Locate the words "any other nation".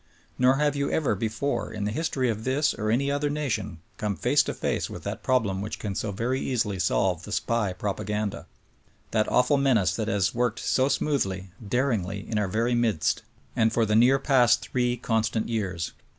2.91-3.81